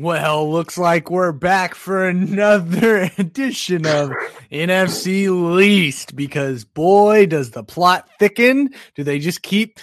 [0.00, 4.12] Well, looks like we're back for another edition of
[4.52, 8.70] NFC Least because boy, does the plot thicken.
[8.94, 9.80] Do they just keep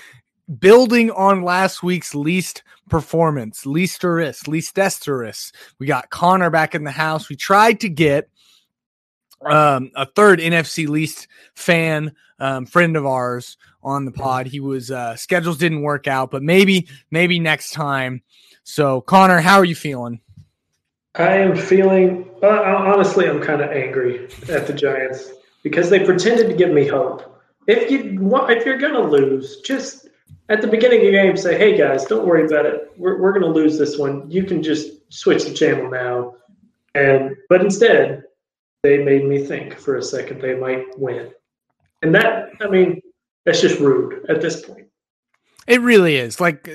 [0.57, 3.65] building on last week's least performance?
[3.65, 5.51] Leasteris, leastesterous.
[5.79, 7.27] We got Connor back in the house.
[7.27, 8.29] We tried to get
[9.41, 14.47] um, a third NFC least fan, um, friend of ours on the pod.
[14.47, 18.21] He was uh, schedules didn't work out, but maybe maybe next time.
[18.65, 20.19] So Connor, how are you feeling?
[21.13, 25.31] I am feeling uh, honestly, I'm kind of angry at the Giants
[25.63, 27.41] because they pretended to give me hope.
[27.67, 30.09] If you want, if you're gonna lose, just
[30.49, 32.91] at the beginning of the game, say, "Hey guys, don't worry about it.
[32.97, 34.29] We're we're gonna lose this one.
[34.29, 36.35] You can just switch the channel now."
[36.95, 38.23] And but instead,
[38.83, 41.31] they made me think for a second they might win.
[42.01, 43.01] And that, I mean,
[43.45, 44.87] that's just rude at this point.
[45.67, 46.39] It really is.
[46.39, 46.69] Like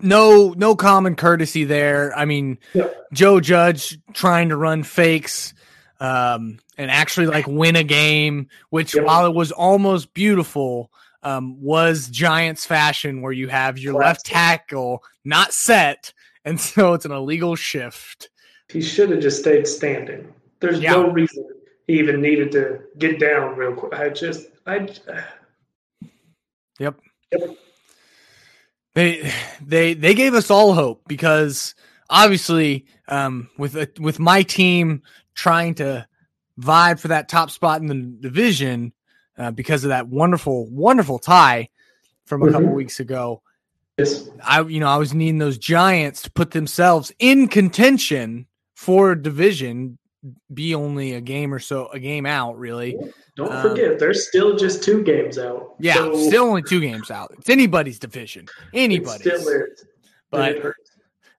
[0.00, 2.16] no no common courtesy there.
[2.16, 2.88] I mean, yeah.
[3.12, 5.54] Joe Judge trying to run fakes
[6.00, 10.90] um, and actually like win a game, which while it was almost beautiful,
[11.22, 16.12] um, was Giants fashion where you have your left tackle not set,
[16.44, 18.30] and so it's an illegal shift.
[18.68, 20.32] He should have just stayed standing.
[20.60, 20.92] There's yeah.
[20.92, 21.46] no reason
[21.86, 23.94] he even needed to get down real quick.
[23.94, 24.88] I just, I.
[26.78, 27.00] Yep.
[27.32, 27.56] Yep.
[28.96, 29.30] They
[29.60, 31.74] they they gave us all hope because
[32.08, 35.02] obviously um, with a, with my team
[35.34, 36.08] trying to
[36.58, 38.94] vibe for that top spot in the division
[39.36, 41.68] uh, because of that wonderful wonderful tie
[42.24, 42.54] from a mm-hmm.
[42.54, 43.42] couple weeks ago.
[43.98, 44.30] Yes.
[44.42, 49.98] I you know I was needing those Giants to put themselves in contention for division
[50.52, 52.96] be only a game or so a game out really.
[53.36, 55.74] Don't um, forget, there's still just two games out.
[55.78, 56.26] Yeah, so.
[56.26, 57.34] still only two games out.
[57.38, 58.46] It's anybody's division.
[58.72, 59.20] Anybody's.
[59.20, 59.84] still is.
[60.30, 60.58] But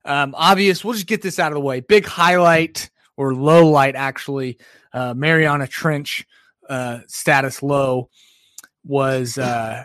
[0.05, 0.83] um, obvious.
[0.83, 1.79] We'll just get this out of the way.
[1.79, 4.57] Big highlight or low light actually.
[4.93, 6.25] Uh, Mariana Trench
[6.69, 8.09] uh, status low
[8.85, 9.83] was uh,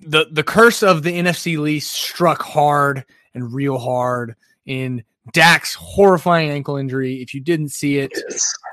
[0.00, 5.02] the the curse of the NFC least struck hard and real hard in
[5.32, 7.22] Dak's horrifying ankle injury.
[7.22, 8.12] If you didn't see it,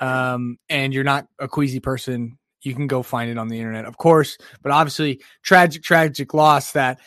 [0.02, 3.86] um, and you're not a queasy person, you can go find it on the internet,
[3.86, 4.38] of course.
[4.62, 6.72] But obviously, tragic, tragic loss.
[6.74, 7.00] That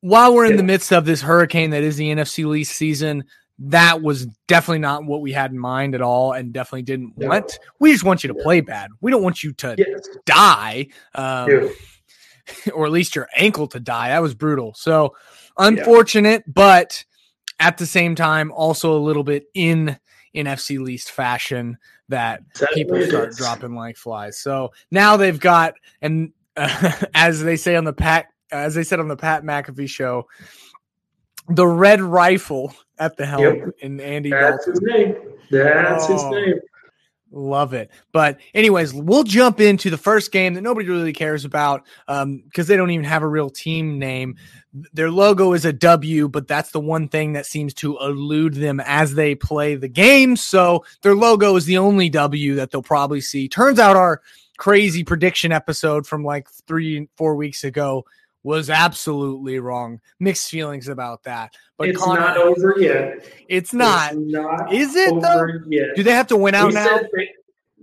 [0.00, 0.58] while we're in yeah.
[0.58, 3.24] the midst of this hurricane that is the NFC least season,
[3.58, 7.28] that was definitely not what we had in mind at all, and definitely didn't no.
[7.28, 7.58] want.
[7.78, 8.42] We just want you to yeah.
[8.42, 8.90] play bad.
[9.00, 10.08] We don't want you to yes.
[10.24, 11.68] die, um, yeah.
[12.74, 14.08] or at least your ankle to die.
[14.08, 14.74] That was brutal.
[14.74, 15.14] So
[15.58, 17.04] unfortunate, but
[17.62, 19.96] at the same time, also a little bit in
[20.34, 21.78] NFC least fashion
[22.08, 22.42] that
[22.74, 24.36] people start dropping like flies.
[24.36, 28.98] So now they've got, and uh, as they say on the Pat, as they said
[28.98, 30.26] on the Pat McAfee show,
[31.48, 33.68] the red rifle at the helm yep.
[33.78, 34.72] in Andy That's Dalton.
[34.72, 35.14] his name.
[35.50, 36.60] That's oh, his name.
[37.34, 37.90] Love it.
[38.12, 42.42] But anyways, we'll jump into the first game that nobody really cares about because um,
[42.54, 44.36] they don't even have a real team name.
[44.92, 48.80] Their logo is a W, but that's the one thing that seems to elude them
[48.80, 50.36] as they play the game.
[50.36, 53.48] So their logo is the only W that they'll probably see.
[53.48, 54.20] Turns out our
[54.58, 58.04] crazy prediction episode from like three, four weeks ago
[58.42, 60.00] was absolutely wrong.
[60.18, 61.54] Mixed feelings about that.
[61.78, 63.24] But it's Connor, not over yet.
[63.48, 64.12] It's not.
[64.12, 65.46] It's not Is it though?
[65.68, 65.96] Yet.
[65.96, 67.00] Do they have to win out we now?
[67.14, 67.28] They,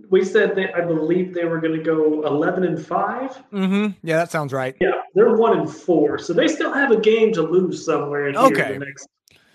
[0.08, 3.86] we said that I believe they were going to go eleven and 5 Mm-hmm.
[4.02, 4.76] Yeah, that sounds right.
[4.80, 8.36] Yeah, they're one and four, so they still have a game to lose somewhere in
[8.36, 8.78] okay.
[8.78, 9.08] Next,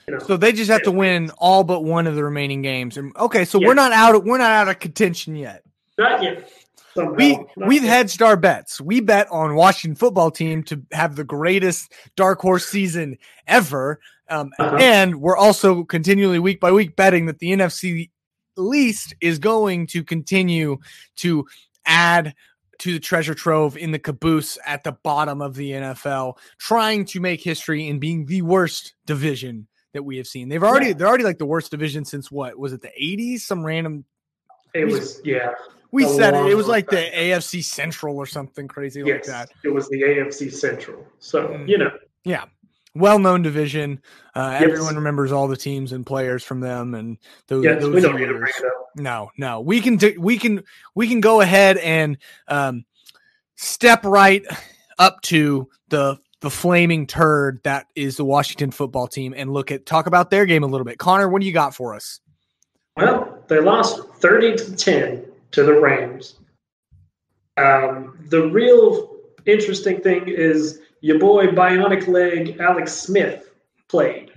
[0.08, 2.98] you know, so they just have to win all but one of the remaining games.
[3.18, 4.16] Okay, so we're not out.
[4.16, 5.64] Of, we're not out of contention yet.
[5.98, 6.50] Not yet.
[6.96, 7.14] Somehow.
[7.14, 8.80] We we've hedged our bets.
[8.80, 13.18] We bet on Washington football team to have the greatest dark horse season
[13.48, 14.78] ever, um, uh-huh.
[14.80, 18.10] and we're also continually week by week betting that the NFC
[18.56, 20.78] least is going to continue
[21.18, 21.46] to
[21.86, 22.34] add
[22.80, 27.20] to the treasure trove in the caboose at the bottom of the NFL, trying to
[27.20, 30.50] make history in being the worst division that we have seen.
[30.50, 30.94] They've already yeah.
[30.94, 33.42] they're already like the worst division since what was it the 80s?
[33.42, 34.06] Some random.
[34.74, 35.52] It was yeah.
[35.96, 36.48] We said it.
[36.48, 39.52] It was like the AFC Central or something crazy yes, like that.
[39.64, 41.06] It was the AFC Central.
[41.20, 41.70] So, mm.
[41.70, 41.90] you know.
[42.26, 42.44] Yeah.
[42.96, 44.02] Well known division.
[44.36, 44.64] Uh, yes.
[44.64, 48.18] Everyone remembers all the teams and players from them and those, yes, those we don't
[48.18, 48.28] years.
[48.28, 48.90] Need to bring it up.
[48.98, 49.62] No, no.
[49.62, 50.64] We can t- we can
[50.96, 52.18] we can go ahead and
[52.50, 52.84] um,
[53.56, 54.46] step right
[55.00, 59.86] up to the the flaming turd that is the Washington football team and look at
[59.86, 60.98] talk about their game a little bit.
[60.98, 62.20] Connor, what do you got for us?
[62.98, 66.36] Well, they lost 30 to 10 to the Rams.
[67.58, 69.16] Um, the real
[69.46, 73.52] interesting thing is your boy Bionic Leg Alex Smith
[73.88, 74.32] played.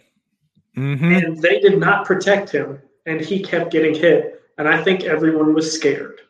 [0.76, 1.04] mm-hmm.
[1.12, 5.54] and they did not protect him, and he kept getting hit, and I think everyone
[5.54, 6.20] was scared.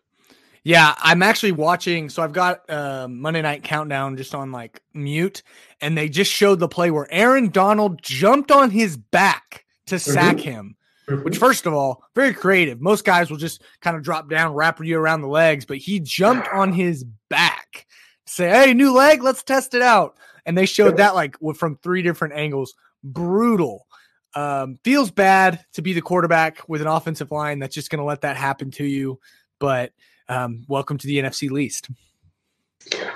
[0.64, 2.08] Yeah, I'm actually watching.
[2.08, 5.42] So I've got uh, Monday Night Countdown just on like mute,
[5.80, 10.36] and they just showed the play where Aaron Donald jumped on his back to sack
[10.36, 10.50] mm-hmm.
[10.50, 10.76] him.
[11.22, 12.80] Which, first of all, very creative.
[12.80, 16.00] Most guys will just kind of drop down, wrap you around the legs, but he
[16.00, 17.86] jumped on his back.
[18.26, 20.16] Say, hey, new leg, let's test it out.
[20.44, 22.74] And they showed that like from three different angles.
[23.02, 23.86] Brutal.
[24.34, 28.04] Um, feels bad to be the quarterback with an offensive line that's just going to
[28.04, 29.18] let that happen to you.
[29.58, 29.92] But
[30.28, 31.88] um, welcome to the NFC least.
[32.92, 33.12] Yeah.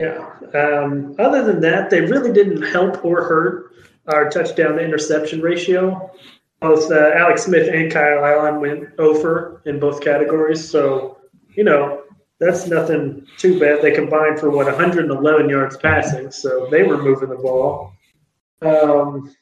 [0.00, 0.28] Yeah.
[0.54, 3.72] Um, other than that, they really didn't help or hurt
[4.08, 6.10] our touchdown to interception ratio.
[6.62, 10.66] Both uh, Alex Smith and Kyle Allen went over in both categories.
[10.66, 11.18] So,
[11.56, 12.04] you know,
[12.38, 13.82] that's nothing too bad.
[13.82, 17.92] They combined for what 111 yards passing, so they were moving the ball.
[18.62, 19.34] Um,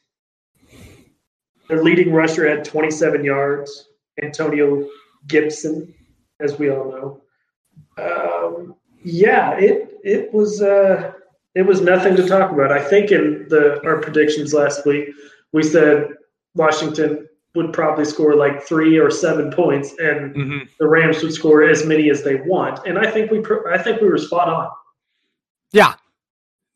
[1.69, 3.87] their leading rusher had 27 yards.
[4.21, 4.87] Antonio
[5.27, 5.93] Gibson
[6.39, 7.21] as we all know.
[7.97, 11.13] Um, yeah, it it was uh,
[11.55, 12.71] it was nothing to talk about.
[12.71, 15.09] I think in the our predictions last week,
[15.53, 16.15] we said
[16.55, 20.59] Washington would probably score like three or seven points, and mm-hmm.
[20.79, 22.85] the Rams would score as many as they want.
[22.85, 24.69] And I think we I think we were spot on.
[25.71, 25.95] Yeah,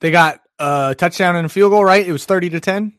[0.01, 1.85] they got a touchdown and a field goal.
[1.85, 2.93] Right, it was thirty to ten.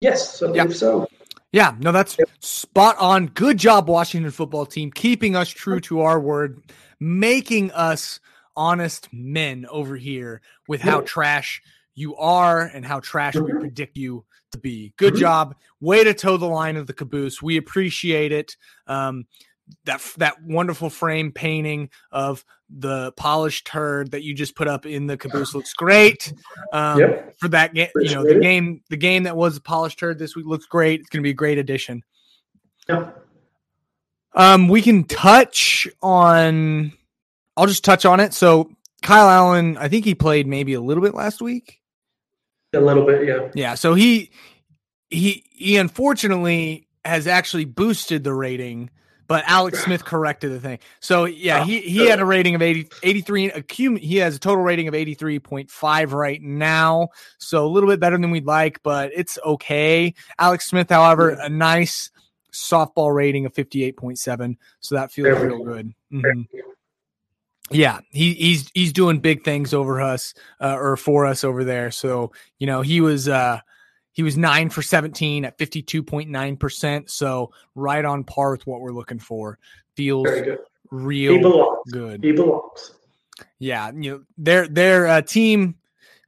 [0.00, 1.08] Yes, I believe so.
[1.52, 2.28] Yeah, no, that's yep.
[2.40, 3.28] spot on.
[3.28, 6.60] Good job, Washington football team, keeping us true to our word,
[7.00, 8.20] making us
[8.56, 11.06] honest men over here with how yep.
[11.06, 11.62] trash
[11.94, 14.24] you are and how trash we predict you
[14.56, 14.92] to be.
[14.96, 15.20] Good mm-hmm.
[15.20, 15.56] job.
[15.80, 17.42] Way to toe the line of the caboose.
[17.42, 18.56] We appreciate it.
[18.86, 19.26] Um,
[19.84, 25.06] that that wonderful frame painting of the polished turd that you just put up in
[25.06, 26.32] the caboose looks great.
[26.72, 27.34] Um, yep.
[27.38, 30.36] For that game, you know, the game the game that was a polished turd this
[30.36, 31.00] week looks great.
[31.00, 32.02] It's going to be a great addition.
[32.88, 33.24] Yep.
[34.34, 36.92] Um, we can touch on.
[37.56, 38.34] I'll just touch on it.
[38.34, 38.70] So
[39.02, 41.80] Kyle Allen, I think he played maybe a little bit last week.
[42.72, 43.48] A little bit, yeah.
[43.54, 43.74] Yeah.
[43.74, 44.30] So he
[45.10, 48.90] he he unfortunately has actually boosted the rating
[49.28, 50.78] but Alex Smith corrected the thing.
[51.00, 53.50] So yeah, he, he had a rating of 80, 83.
[53.50, 57.08] Accum- he has a total rating of 83.5 right now.
[57.38, 60.14] So a little bit better than we'd like, but it's okay.
[60.38, 62.10] Alex Smith, however, a nice
[62.52, 64.56] softball rating of 58.7.
[64.80, 65.92] So that feels real good.
[66.12, 66.42] Mm-hmm.
[67.70, 71.90] Yeah, he, he's he's doing big things over us uh, or for us over there.
[71.90, 73.60] So you know he was uh,
[74.16, 77.10] he was nine for 17 at 52.9%.
[77.10, 79.58] So right on par with what we're looking for.
[79.94, 80.58] Feels good.
[80.90, 81.92] real he belongs.
[81.92, 82.24] good.
[82.24, 82.94] He belongs.
[83.58, 83.90] Yeah.
[83.94, 85.74] You know, their, their uh, team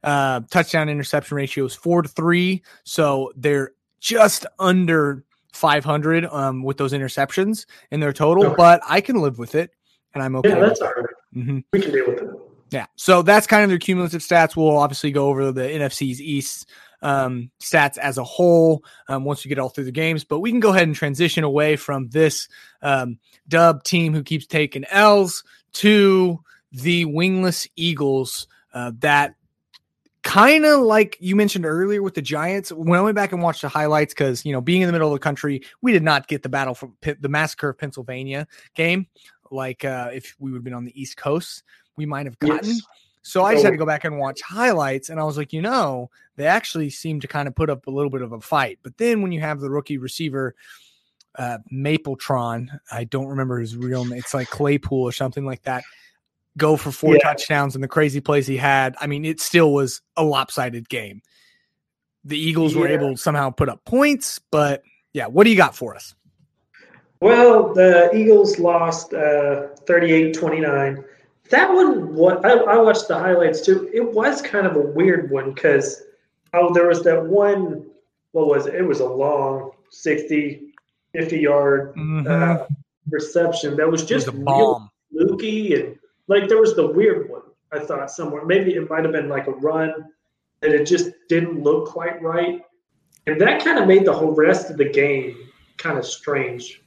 [0.03, 2.61] uh, touchdown interception ratio is four to three.
[2.83, 8.55] So they're just under 500 um, with those interceptions in their total, okay.
[8.55, 9.71] but I can live with it
[10.13, 10.49] and I'm okay.
[10.49, 11.05] Yeah, that's all right.
[11.35, 11.59] mm-hmm.
[11.71, 12.29] We can deal with it.
[12.71, 12.85] Yeah.
[12.95, 14.55] So that's kind of their cumulative stats.
[14.55, 16.69] We'll obviously go over the NFC's East
[17.01, 20.23] um, stats as a whole um, once you get all through the games.
[20.23, 22.47] But we can go ahead and transition away from this
[22.81, 23.17] um,
[23.47, 26.39] dub team who keeps taking L's to
[26.71, 29.33] the wingless Eagles that
[30.23, 32.71] kind of like you mentioned earlier with the Giants.
[32.71, 35.07] When I went back and watched the highlights, because you know, being in the middle
[35.07, 39.07] of the country, we did not get the battle for the massacre of Pennsylvania game.
[39.51, 41.63] Like uh, if we would have been on the East Coast,
[41.95, 42.69] we might have gotten.
[42.69, 42.81] Yes.
[43.21, 45.61] So I just had to go back and watch highlights, and I was like, you
[45.61, 48.79] know, they actually seem to kind of put up a little bit of a fight.
[48.81, 50.55] But then when you have the rookie receiver,
[51.37, 54.17] uh, Mapletron, I don't remember his real name.
[54.17, 55.83] It's like Claypool or something like that.
[56.57, 57.23] Go for four yeah.
[57.23, 58.95] touchdowns and the crazy plays he had.
[58.99, 61.21] I mean, it still was a lopsided game.
[62.23, 62.81] The Eagles yeah.
[62.81, 64.81] were able to somehow put up points, but
[65.13, 66.15] yeah, what do you got for us?
[67.21, 71.03] Well, the Eagles lost uh, 38 29
[71.49, 73.89] that one what I, I, watched the highlights too.
[73.93, 76.03] It was kind of a weird one because
[76.53, 77.85] oh there was that one
[78.31, 78.75] what was it?
[78.75, 80.73] It was a long 60
[81.13, 82.27] 50 yard mm-hmm.
[82.27, 82.65] uh,
[83.09, 85.97] reception that was just real fluky and
[86.27, 88.45] like there was the weird one i thought somewhere.
[88.45, 89.93] Maybe it might have been like a run
[90.61, 92.61] that it just didn't look quite right.
[93.25, 95.35] And that kind of made the whole rest of the game
[95.77, 96.81] kind of strange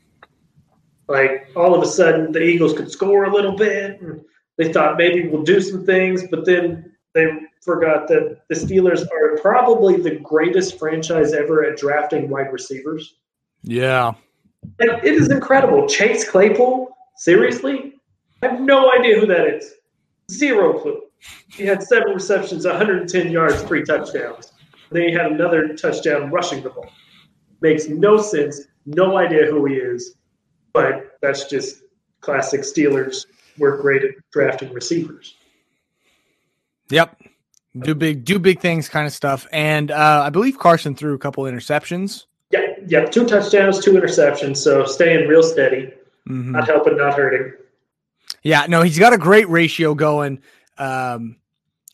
[1.09, 4.23] like all of a sudden the eagles could score a little bit and
[4.59, 7.27] they thought maybe we'll do some things, but then they
[7.63, 13.17] forgot that the Steelers are probably the greatest franchise ever at drafting wide receivers.
[13.63, 14.13] Yeah.
[14.79, 15.87] And it is incredible.
[15.89, 17.95] Chase Claypool, seriously?
[18.43, 19.75] I have no idea who that is.
[20.31, 21.03] Zero clue.
[21.49, 24.53] He had seven receptions, 110 yards, three touchdowns.
[24.91, 26.91] then he had another touchdown rushing the ball.
[27.61, 28.63] Makes no sense.
[28.87, 30.17] No idea who he is.
[30.73, 31.83] But that's just
[32.21, 33.27] classic Steelers.
[33.59, 35.35] We're great at drafting receivers.
[36.91, 37.21] Yep.
[37.79, 39.47] Do big do big things kind of stuff.
[39.51, 42.27] And uh, I believe Carson threw a couple interceptions.
[42.51, 44.59] Yeah, yeah, two touchdowns, two interceptions.
[44.59, 45.93] So staying real steady.
[46.29, 46.53] Mm-hmm.
[46.53, 47.55] Not helping, not hurting.
[48.43, 50.43] Yeah, no, he's got a great ratio going.
[50.77, 51.37] Um,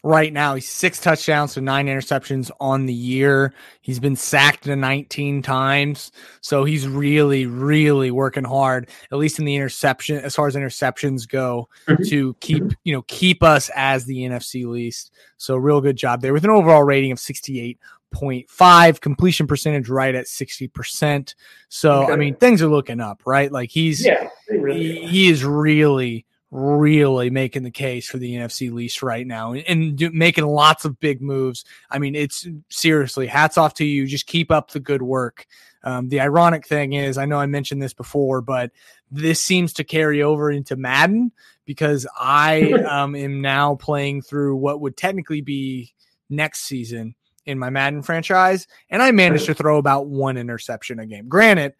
[0.02, 0.54] right now.
[0.54, 3.52] He's six touchdowns to nine interceptions on the year.
[3.80, 6.12] He's been sacked 19 times.
[6.40, 11.28] So he's really, really working hard, at least in the interception, as far as interceptions
[11.28, 12.02] go, mm-hmm.
[12.04, 15.12] to keep, you know, keep us as the NFC least.
[15.36, 20.26] So real good job there with an overall rating of 68.5 completion percentage right at
[20.26, 21.34] 60%.
[21.68, 22.12] So, okay.
[22.12, 23.50] I mean, things are looking up, right?
[23.50, 28.72] Like he's, yeah, really he, he is really, really making the case for the NFC
[28.72, 31.64] least right now and, and do, making lots of big moves.
[31.90, 34.06] I mean, it's seriously hats off to you.
[34.06, 35.46] Just keep up the good work.
[35.84, 38.72] Um, the ironic thing is, I know I mentioned this before, but
[39.10, 41.32] this seems to carry over into Madden
[41.64, 45.94] because I um, am now playing through what would technically be
[46.30, 47.14] next season
[47.46, 51.28] in my Madden franchise, and I managed to throw about one interception a game.
[51.28, 51.72] Granted,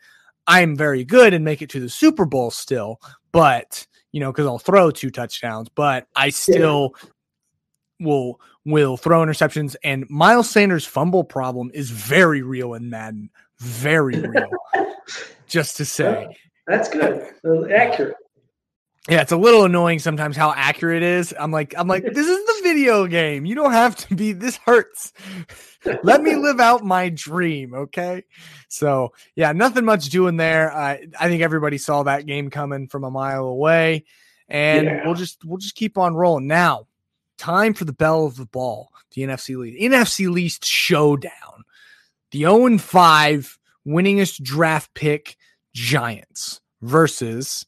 [0.46, 3.00] I'm very good and make it to the Super Bowl still,
[3.32, 8.06] but you know, because I'll throw two touchdowns, but I still yeah.
[8.06, 9.76] will will throw interceptions.
[9.82, 14.50] And Miles Sanders' fumble problem is very real in Madden, very real.
[15.46, 16.34] just to say, oh,
[16.66, 17.32] that's good,
[17.72, 18.16] accurate.
[19.08, 21.34] Yeah, it's a little annoying sometimes how accurate it is.
[21.38, 23.46] I'm like, I'm like, this is the video game.
[23.46, 24.32] You don't have to be.
[24.32, 25.12] This hurts.
[26.02, 28.24] Let me live out my dream, okay?
[28.68, 30.72] So yeah, nothing much doing there.
[30.72, 34.04] Uh, I think everybody saw that game coming from a mile away,
[34.48, 35.04] and yeah.
[35.04, 36.46] we'll just we'll just keep on rolling.
[36.46, 36.86] Now,
[37.38, 41.32] time for the bell of the ball, the NFC lead, NFC least showdown.
[42.30, 45.36] The 0 5 winningest draft pick
[45.72, 47.64] Giants versus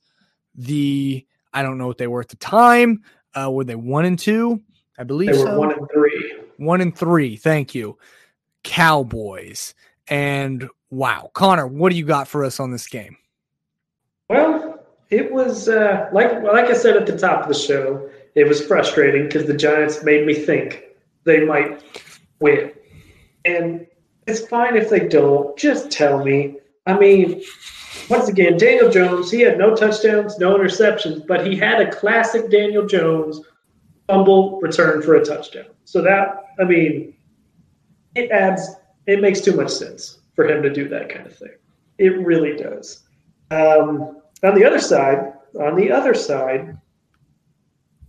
[0.61, 3.03] the I don't know what they were at the time.
[3.35, 4.63] Uh, were they one and two?
[4.99, 5.59] I believe they were so.
[5.59, 6.35] one and three.
[6.59, 7.37] One and three.
[7.37, 7.99] Thank you,
[8.63, 9.75] Cowboys.
[10.09, 13.17] And wow, Connor, what do you got for us on this game?
[14.29, 18.09] Well, it was uh, like like I said at the top of the show.
[18.35, 20.85] It was frustrating because the Giants made me think
[21.25, 21.83] they might
[22.41, 22.73] win,
[23.45, 23.87] and
[24.27, 25.57] it's fine if they don't.
[25.59, 26.59] Just tell me.
[26.87, 27.43] I mean,
[28.09, 32.51] once again, Daniel Jones, he had no touchdowns, no interceptions, but he had a classic
[32.51, 33.41] Daniel Jones
[34.07, 35.67] fumble return for a touchdown.
[35.85, 37.15] So that, I mean,
[38.15, 38.69] it adds,
[39.07, 41.55] it makes too much sense for him to do that kind of thing.
[41.99, 43.03] It really does.
[43.51, 46.77] Um, on the other side, on the other side,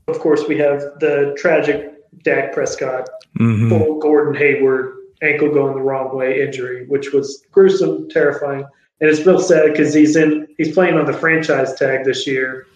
[0.08, 1.92] of course, we have the tragic
[2.24, 3.10] Dak Prescott,
[3.40, 3.70] mm-hmm.
[3.70, 8.66] full Gordon Hayward ankle going the wrong way injury, which was gruesome, terrifying
[9.02, 12.68] and it's real sad because he's in he's playing on the franchise tag this year.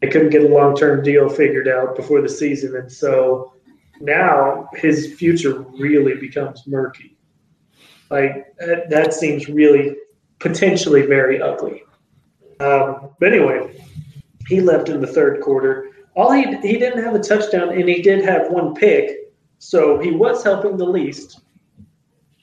[0.00, 3.52] They couldn't get a long term deal figured out before the season, and so
[4.00, 7.16] now his future really becomes murky.
[8.10, 9.96] Like that, seems really
[10.38, 11.82] potentially very ugly.
[12.60, 13.82] Um, but anyway,
[14.48, 15.88] he left in the third quarter.
[16.14, 20.10] All he he didn't have a touchdown, and he did have one pick, so he
[20.12, 21.40] was helping the least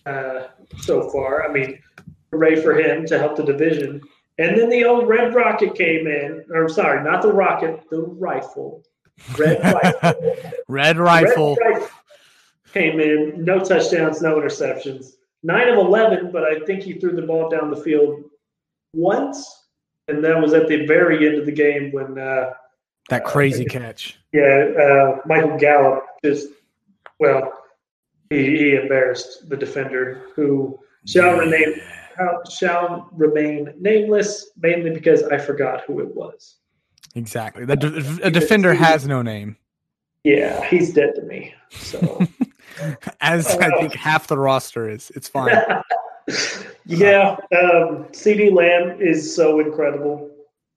[0.06, 0.48] uh,
[0.80, 1.48] so far.
[1.48, 1.80] I mean,
[2.32, 4.02] hooray for him to help the division.
[4.38, 8.84] And then the old Red Rocket came in, or sorry, not the rocket, the rifle.
[9.38, 9.62] Red
[10.02, 10.26] rifle.
[10.68, 11.58] Red rifle.
[11.58, 11.90] Red rifle
[12.74, 15.14] came in, no touchdowns, no interceptions.
[15.44, 18.24] Nine of 11, but I think he threw the ball down the field
[18.94, 19.68] once.
[20.08, 22.18] And that was at the very end of the game when.
[22.18, 22.52] Uh,
[23.10, 24.20] that crazy uh, catch.
[24.34, 26.48] Yeah, uh, Michael Gallup just,
[27.20, 27.54] well,
[28.30, 31.40] he, he embarrassed the defender who shall yeah.
[31.40, 31.82] remain
[32.50, 36.58] shall remain nameless, mainly because I forgot who it was.
[37.16, 37.66] Exactly.
[37.66, 39.58] De- a defender has no name.
[40.24, 41.54] Yeah, he's dead to me.
[41.70, 42.28] So,
[43.22, 45.58] as uh, I think half the roster is, it's fine.
[46.86, 50.30] yeah, um, CeeDee Lamb is so incredible.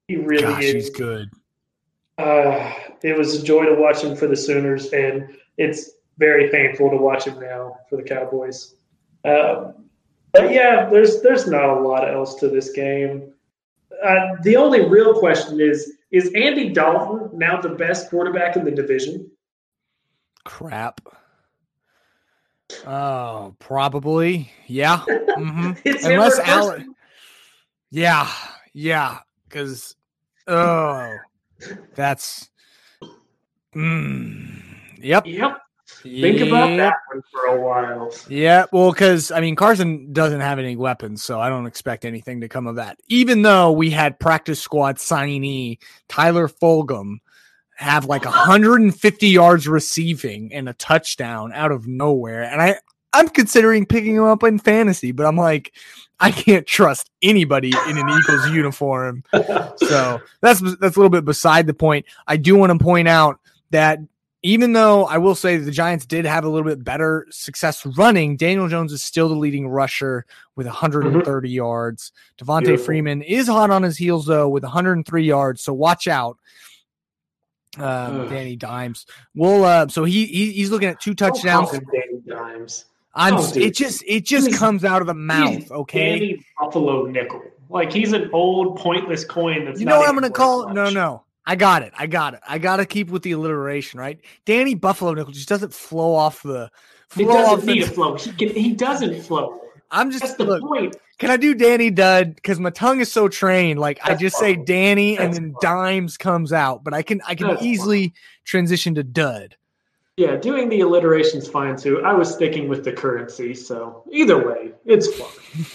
[0.08, 0.72] He really Gosh, is.
[0.72, 1.30] He's good.
[2.18, 2.72] Uh,
[3.02, 6.96] it was a joy to watch him for the Sooners, and it's very painful to
[6.96, 8.74] watch him now for the Cowboys.
[9.24, 9.74] Um,
[10.32, 13.32] but yeah, there's there's not a lot else to this game.
[14.02, 18.70] Uh, the only real question is: Is Andy Dalton now the best quarterback in the
[18.70, 19.30] division?
[20.44, 21.00] Crap.
[22.86, 24.50] Oh, probably.
[24.66, 25.04] Yeah.
[25.06, 25.72] Mm-hmm.
[26.06, 26.94] Unless Allen.
[27.90, 28.28] Yeah.
[28.72, 29.18] Yeah.
[29.48, 29.96] Because,
[30.46, 31.16] oh,
[31.94, 32.50] that's.
[33.74, 34.62] Mm,
[34.98, 35.26] yep.
[35.26, 35.58] Yep.
[36.02, 38.12] Think about that one for a while.
[38.28, 42.40] Yeah, well, because I mean Carson doesn't have any weapons, so I don't expect anything
[42.40, 42.98] to come of that.
[43.08, 45.78] Even though we had practice squad signee
[46.08, 47.18] Tyler Fulgham
[47.76, 52.78] have like 150 yards receiving and a touchdown out of nowhere, and I
[53.12, 55.72] I'm considering picking him up in fantasy, but I'm like,
[56.18, 59.24] I can't trust anybody in an Eagles uniform.
[59.76, 62.06] So that's that's a little bit beside the point.
[62.26, 63.40] I do want to point out
[63.70, 63.98] that
[64.42, 68.36] even though I will say the Giants did have a little bit better success running,
[68.36, 71.54] Daniel Jones is still the leading rusher with 130 mm-hmm.
[71.54, 72.12] yards.
[72.38, 72.86] Devonta Beautiful.
[72.86, 76.38] Freeman is hot on his heels though with 103 yards, so watch out.
[77.78, 79.06] Uh, Danny Dimes.
[79.34, 81.70] Well, uh, so he, he he's looking at two touchdowns.
[81.70, 82.84] Danny Dimes.
[83.14, 83.34] I'm.
[83.36, 85.70] Oh, it just it just he's, comes out of the mouth.
[85.70, 86.18] Okay.
[86.18, 87.42] Danny Buffalo nickel.
[87.70, 89.64] Like he's an old pointless coin.
[89.64, 90.66] That's you know what I'm going to call?
[90.66, 90.74] Much.
[90.74, 91.24] No, no.
[91.44, 91.92] I got it.
[91.98, 92.40] I got it.
[92.48, 94.20] I got to keep with the alliteration, right?
[94.44, 96.70] Danny Buffalo nickel just doesn't flow off the.
[97.08, 98.16] Flow he doesn't need the, a flow.
[98.16, 98.48] He can.
[98.50, 99.60] He doesn't flow.
[99.90, 100.96] I'm just That's the look, point.
[101.18, 102.34] Can I do Danny Dud?
[102.34, 103.78] Because my tongue is so trained.
[103.78, 107.20] Like That's I just say Danny That's and then Dimes comes out, but I can
[107.26, 108.14] I can That's easily fun.
[108.44, 109.56] transition to Dud.
[110.16, 112.02] Yeah, doing the alliteration's fine too.
[112.02, 115.66] I was sticking with the currency, so either way, it's fun.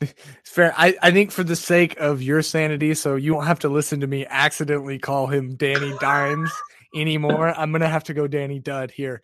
[0.54, 0.72] Fair.
[0.76, 3.98] I, I think for the sake of your sanity, so you won't have to listen
[4.02, 6.52] to me accidentally call him Danny Dimes
[6.94, 7.48] anymore.
[7.58, 9.20] I'm gonna have to go Danny Dud here.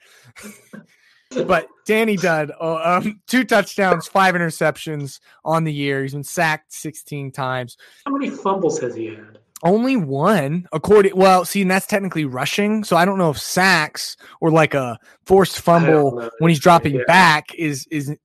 [1.46, 6.02] but Danny Dud, uh, um, two touchdowns, five interceptions on the year.
[6.02, 7.76] He's been sacked 16 times.
[8.06, 9.38] How many fumbles has he had?
[9.62, 11.14] Only one, according.
[11.14, 12.82] Well, see, and that's technically rushing.
[12.82, 17.04] So I don't know if sacks or like a forced fumble when he's dropping yeah.
[17.06, 18.16] back is is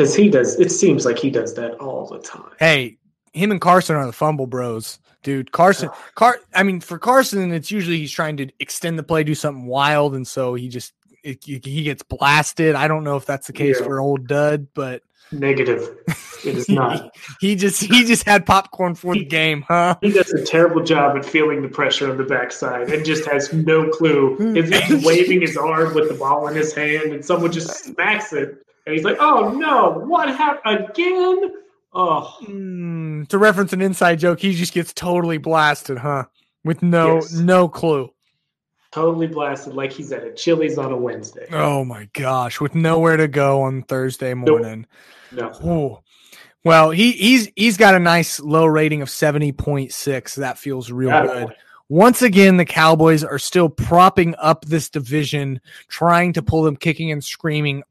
[0.00, 0.58] because he does.
[0.58, 2.50] It seems like he does that all the time.
[2.58, 2.96] Hey,
[3.34, 5.52] him and Carson are the fumble bros, dude.
[5.52, 6.38] Carson, Car.
[6.54, 10.14] I mean, for Carson, it's usually he's trying to extend the play, do something wild,
[10.14, 12.74] and so he just it, he gets blasted.
[12.74, 13.84] I don't know if that's the case yeah.
[13.84, 15.02] for old Dud, but
[15.32, 15.96] Negative.
[16.44, 17.14] It is not.
[17.40, 19.96] he just he just had popcorn for the game, huh?
[20.00, 23.52] He does a terrible job at feeling the pressure on the backside and just has
[23.52, 24.36] no clue.
[24.54, 28.64] He's waving his arm with the ball in his hand, and someone just smacks it,
[28.90, 30.04] and he's like, "Oh no!
[30.06, 31.52] What happened again?"
[31.92, 32.36] Oh.
[32.42, 36.24] Mm, to reference an inside joke, he just gets totally blasted, huh?
[36.64, 37.32] With no yes.
[37.32, 38.12] no clue.
[38.92, 41.46] Totally blasted, like he's at a Chili's on a Wednesday.
[41.52, 44.86] Oh my gosh, with nowhere to go on Thursday morning.
[45.32, 45.62] Nope.
[45.64, 46.02] No.
[46.64, 50.34] Well, he he's he's got a nice low rating of 70.6.
[50.34, 51.54] That feels real good.
[51.88, 57.10] Once again, the Cowboys are still propping up this division, trying to pull them kicking
[57.10, 57.82] and screaming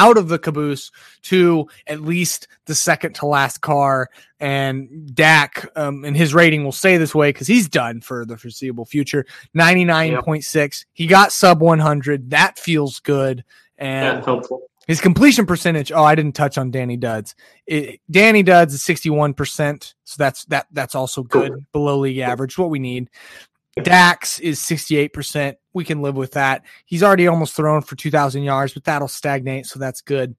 [0.00, 0.90] out of the caboose
[1.22, 4.08] to at least the second to last car.
[4.40, 8.38] And Dak um, and his rating will stay this way because he's done for the
[8.38, 9.26] foreseeable future.
[9.54, 10.54] 99.6.
[10.54, 10.72] Yep.
[10.94, 12.30] He got sub 100.
[12.30, 13.44] That feels good.
[13.76, 14.24] And.
[14.86, 15.92] His completion percentage.
[15.92, 17.36] Oh, I didn't touch on Danny Duds.
[17.64, 21.60] It, Danny Duds is sixty one percent, so that's that that's also good, cool.
[21.70, 22.58] below league average.
[22.58, 23.08] What we need.
[23.80, 25.58] Dak's is sixty eight percent.
[25.72, 26.64] We can live with that.
[26.84, 30.36] He's already almost thrown for two thousand yards, but that'll stagnate, so that's good.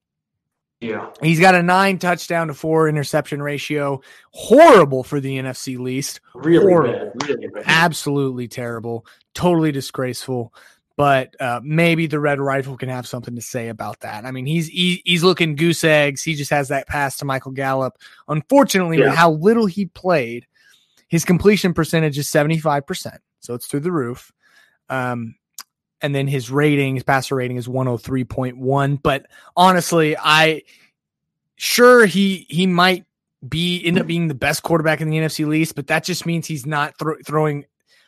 [0.80, 1.10] Yeah.
[1.22, 4.02] He's got a nine touchdown to four interception ratio.
[4.32, 6.22] Horrible for the NFC least.
[6.34, 7.12] Really Horrible.
[7.16, 7.30] bad.
[7.30, 7.64] Really bad.
[7.68, 9.06] Absolutely terrible.
[9.36, 10.52] Totally disgraceful
[11.02, 14.24] but uh, maybe the Red Rifle can have something to say about that.
[14.24, 16.22] I mean, he's he, he's looking goose eggs.
[16.22, 17.98] He just has that pass to Michael Gallup.
[18.28, 19.06] Unfortunately, yeah.
[19.06, 20.46] with how little he played,
[21.08, 24.32] his completion percentage is seventy five percent, so it's through the roof.
[24.92, 25.36] Um,
[26.02, 29.02] and then his rating, his passer rating is 103.1.
[29.02, 30.64] But honestly, I
[31.56, 33.06] sure he he might
[33.48, 36.46] be end up being the best quarterback in the NFC least, but that just means
[36.46, 37.66] he's not th- throwing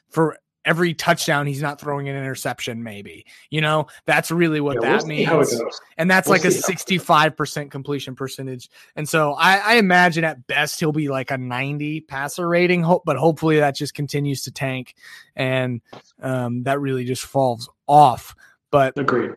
[0.10, 3.88] for every touchdown he's not throwing an interception maybe you know?
[4.06, 5.82] That's really what yeah, that we'll means.
[5.98, 8.70] and that's we'll like a 65% completion percentage.
[8.96, 13.04] And so I, I, imagine at best he'll be like a 90 passer rating hope
[13.06, 14.96] but hopefully that just continues to tank
[15.36, 15.82] and
[16.22, 18.36] um, that really just falls off.
[18.72, 19.32] But agreed.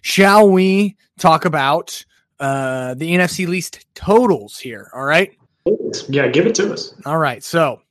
[0.00, 2.04] shall we talk about
[2.38, 4.90] uh, the nfc least totals here?
[4.94, 5.36] All right?
[6.08, 6.94] Yeah give it to us.
[7.04, 7.82] All right so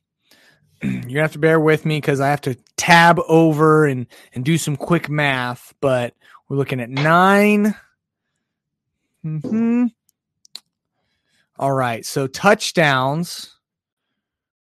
[0.82, 4.44] you're gonna have to bear with me because I have to tab over and and
[4.44, 5.74] do some quick math.
[5.80, 6.14] But
[6.48, 7.74] we're looking at 9
[9.22, 9.86] Hmm.
[11.58, 12.04] All right.
[12.04, 13.56] So touchdowns.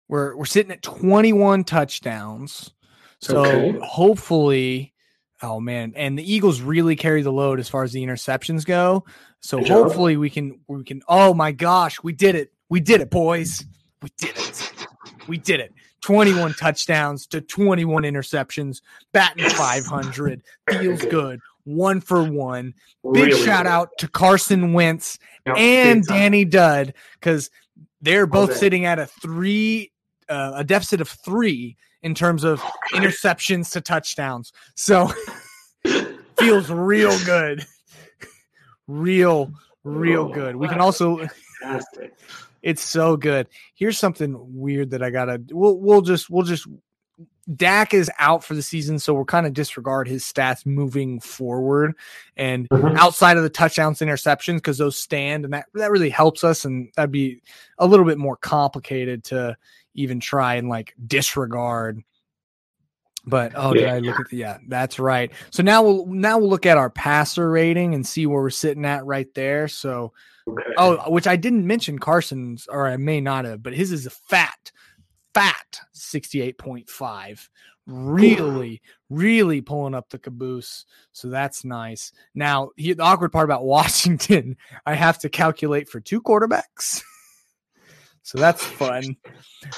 [0.07, 2.71] We're we're sitting at 21 touchdowns.
[3.19, 3.79] So okay.
[3.83, 4.93] hopefully,
[5.41, 9.03] oh man, and the Eagles really carry the load as far as the interceptions go.
[9.41, 10.21] So Good hopefully job.
[10.21, 11.01] we can we can.
[11.07, 12.53] Oh my gosh, we did it!
[12.69, 13.65] We did it, boys!
[14.01, 14.71] We did it!
[15.27, 15.73] We did it!
[16.07, 22.73] 21 touchdowns to 21 interceptions, batting 500, feels good, one for one.
[23.11, 23.69] Big really shout good.
[23.69, 27.49] out to Carson Wentz yep, and Danny Dud because
[27.99, 29.91] they're both sitting at a three,
[30.29, 32.61] uh, a deficit of three in terms of
[32.93, 34.53] interceptions to touchdowns.
[34.75, 35.11] So
[36.39, 37.65] feels real good,
[38.87, 39.51] real,
[39.83, 40.55] real oh, good.
[40.55, 41.27] We can also.
[41.61, 42.13] Fantastic.
[42.61, 43.47] It's so good.
[43.75, 45.41] Here's something weird that I gotta.
[45.49, 46.67] We'll we'll just we'll just.
[47.55, 51.95] Dak is out for the season, so we'll kind of disregard his stats moving forward.
[52.35, 52.97] And mm-hmm.
[52.97, 56.65] outside of the touchdowns, interceptions, because those stand, and that that really helps us.
[56.65, 57.41] And that'd be
[57.77, 59.55] a little bit more complicated to
[59.93, 62.03] even try and like disregard
[63.27, 64.57] but oh, did I look at the yeah?
[64.67, 65.31] That's right.
[65.51, 68.85] So now we'll now we'll look at our passer rating and see where we're sitting
[68.85, 69.67] at right there.
[69.67, 70.13] So
[70.47, 71.03] Oh, okay.
[71.05, 74.11] Oh, which I didn't mention Carson's, or I may not have, but his is a
[74.11, 74.71] fat,
[75.33, 77.49] fat 68.5.
[77.89, 80.85] Really, really pulling up the caboose.
[81.13, 82.11] So that's nice.
[82.35, 87.03] Now, he, the awkward part about Washington, I have to calculate for two quarterbacks.
[88.27, 89.15] So that's fun.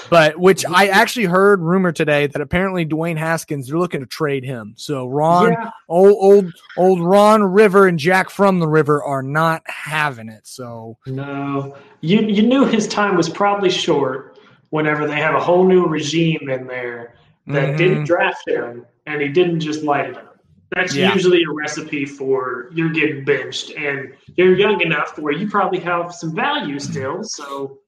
[0.08, 4.42] But which I actually heard rumor today that apparently Dwayne Haskins they're looking to trade
[4.42, 4.74] him.
[4.76, 5.70] So Ron, yeah.
[5.88, 10.48] old old old Ron Rivera and Jack from the River are not having it.
[10.48, 14.36] So no, you you knew his time was probably short.
[14.70, 17.14] Whenever they have a whole new regime in there
[17.46, 17.76] that mm-hmm.
[17.76, 20.38] didn't draft him and he didn't just light it up.
[20.74, 21.12] That's yeah.
[21.12, 26.12] usually a recipe for you're getting benched and you're young enough where you probably have
[26.12, 27.22] some value still.
[27.22, 27.79] So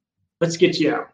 [0.42, 1.09] let's get you out.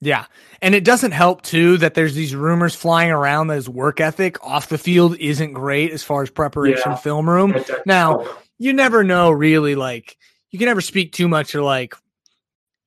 [0.00, 0.26] Yeah.
[0.60, 4.42] And it doesn't help too that there's these rumors flying around that his work ethic
[4.44, 6.96] off the field isn't great as far as preparation yeah.
[6.96, 7.54] film room.
[7.86, 8.26] Now,
[8.58, 10.16] you never know really like
[10.50, 11.94] you can never speak too much or like,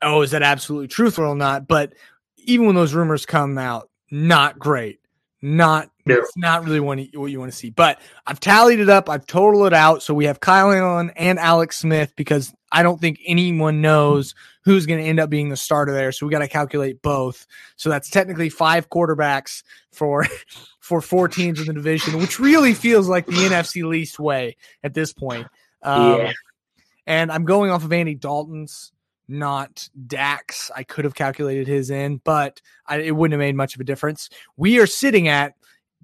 [0.02, 1.68] oh, is that absolutely truthful or not?
[1.68, 1.94] But
[2.38, 5.00] even when those rumors come out, not great.
[5.42, 6.16] Not no.
[6.16, 7.70] it's not really what you, what you want to see.
[7.70, 10.02] But I've tallied it up, I've totaled it out.
[10.02, 14.86] So we have Kyle Allen and Alex Smith because I don't think anyone knows who's
[14.86, 16.12] going to end up being the starter there.
[16.12, 17.47] So we got to calculate both.
[17.77, 20.25] So that's technically five quarterbacks for
[20.80, 24.93] for four teams in the division, which really feels like the NFC least way at
[24.93, 25.47] this point.
[25.84, 26.32] Um, yeah.
[27.06, 28.91] And I'm going off of Andy Dalton's,
[29.30, 30.71] not Dak's.
[30.75, 33.86] I could have calculated his in, but I, it wouldn't have made much of a
[33.86, 34.30] difference.
[34.56, 35.53] We are sitting at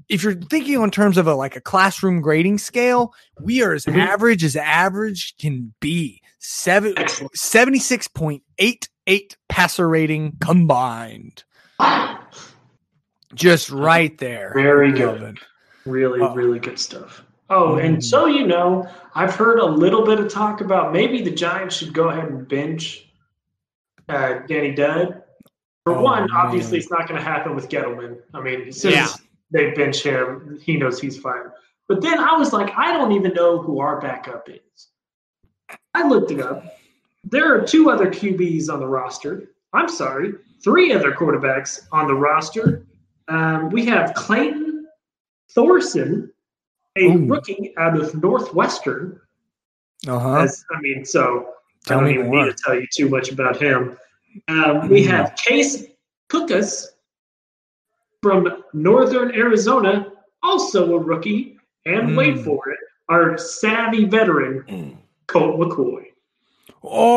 [0.09, 3.85] if you're thinking in terms of a like a classroom grading scale, we are as
[3.85, 3.99] mm-hmm.
[3.99, 6.21] average as average can be.
[6.45, 11.45] Seven, 76.88 passer rating combined.
[13.33, 14.51] Just right there.
[14.53, 15.39] Very good.
[15.85, 16.35] Really, oh.
[16.35, 17.23] really good stuff.
[17.49, 18.03] Oh, and mm.
[18.03, 21.93] so you know, I've heard a little bit of talk about maybe the Giants should
[21.93, 23.07] go ahead and bench
[24.09, 25.23] uh, Danny Dud.
[25.85, 26.31] For oh, one, man.
[26.35, 28.17] obviously it's not going to happen with Gettleman.
[28.33, 29.07] I mean, since yeah.
[29.51, 31.45] they bench him, he knows he's fine.
[31.87, 34.89] But then I was like, I don't even know who our backup is.
[35.93, 36.77] I looked it up.
[37.23, 39.49] There are two other QBs on the roster.
[39.73, 42.85] I'm sorry, three other quarterbacks on the roster.
[43.27, 44.87] Um, we have Clayton
[45.51, 46.31] Thorson,
[46.95, 47.25] a Ooh.
[47.25, 49.19] rookie out of Northwestern.
[50.07, 50.35] Uh-huh.
[50.35, 51.53] As, I mean, so
[51.85, 52.45] Tell I don't even more.
[52.45, 53.97] need to tell you too much about him.
[54.47, 55.07] Um, we mm.
[55.07, 55.85] have Case
[56.29, 56.87] Cookus
[58.21, 62.17] from Northern Arizona, also a rookie, and mm.
[62.17, 62.79] wait for it,
[63.09, 64.97] our savvy veteran, mm.
[65.27, 66.05] Colt McCoy.
[66.83, 67.13] Oh,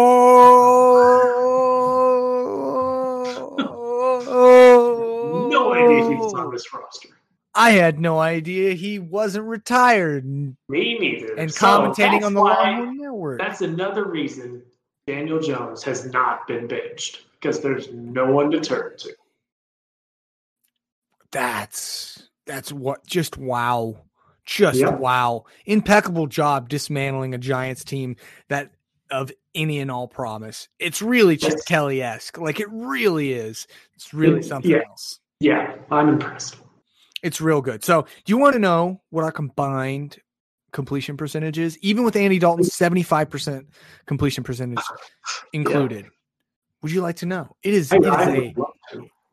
[5.51, 7.09] no idea he was on this roster.
[7.55, 10.25] I had no idea he wasn't retired.
[10.27, 11.35] Me neither.
[11.37, 13.38] And so commentating on the Longhorn Network.
[13.40, 14.62] That's another reason
[15.07, 19.14] Daniel Jones has not been benched because there's no one to turn to.
[21.31, 24.03] That's that's what just wow.
[24.46, 24.98] Just yep.
[24.98, 25.44] wow.
[25.66, 28.16] Impeccable job dismantling a Giants team
[28.48, 28.70] that
[29.11, 30.68] of any and all promise.
[30.78, 32.38] It's really Chip Kelly esque.
[32.38, 33.66] Like it really is.
[33.94, 34.82] It's really something yeah.
[34.88, 35.20] else.
[35.40, 36.56] Yeah, I'm impressed.
[37.22, 37.85] It's real good.
[37.85, 40.18] So, do you want to know what our combined
[40.72, 41.78] completion percentage is?
[41.78, 43.66] Even with Andy Dalton's 75%
[44.06, 44.85] completion percentage
[45.52, 46.04] included.
[46.04, 46.11] Yeah.
[46.82, 47.56] Would you like to know?
[47.62, 48.54] It is, it is a,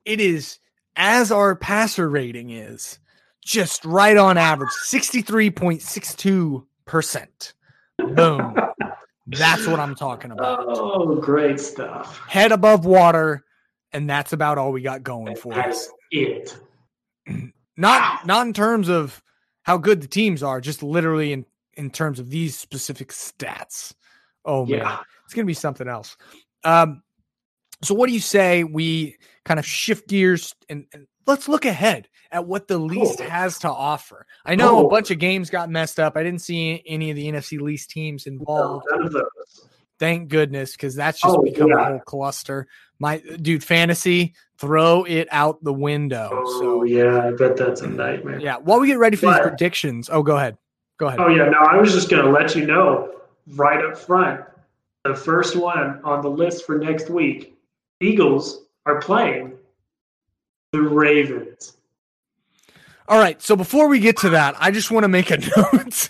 [0.06, 0.60] it is
[0.96, 3.00] as our passer rating is
[3.44, 7.54] just right on average 63.62%.
[8.16, 8.56] Boom.
[9.28, 10.66] That's what I'm talking about.
[10.68, 12.20] Oh, great stuff.
[12.28, 13.44] Head above water,
[13.94, 15.90] and that's about all we got going for us.
[16.12, 16.58] it.
[17.78, 19.22] Not not in terms of
[19.64, 23.94] how good the teams are, just literally in in terms of these specific stats.
[24.46, 24.84] Oh yeah.
[24.84, 26.18] man, it's gonna be something else.
[26.64, 27.02] Um,
[27.82, 32.08] so what do you say we kind of shift gears and, and let's look ahead
[32.32, 33.30] at what the least cool.
[33.30, 34.26] has to offer.
[34.46, 34.88] I know cool.
[34.88, 36.18] a bunch of games got messed up.
[36.18, 38.86] I didn't see any of the NFC least teams involved.
[38.90, 39.24] No,
[40.00, 41.80] Thank goodness, because that's just oh, become yeah.
[41.80, 42.68] a whole cluster.
[43.00, 46.30] My dude, fantasy, throw it out the window.
[46.34, 48.40] Oh so, yeah, I bet that's a nightmare.
[48.40, 48.58] Yeah.
[48.58, 50.58] While we get ready for but, these predictions, oh, go ahead.
[50.98, 51.20] Go ahead.
[51.20, 53.14] Oh yeah, no, I was just gonna let you know
[53.56, 54.42] right up front.
[55.06, 57.58] The first one on the list for next week,
[58.02, 59.54] Eagles are playing
[60.74, 61.78] the Ravens.
[63.08, 63.42] All right.
[63.42, 66.10] So before we get to that, I just want to make a note.